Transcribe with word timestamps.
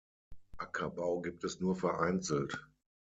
Ackerbau 0.57 1.21
gibt 1.21 1.43
es 1.43 1.59
nur 1.59 1.75
vereinzelt. 1.75 2.67